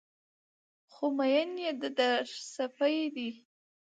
[0.93, 2.21] خو مين يې د در
[2.53, 3.29] سپى دى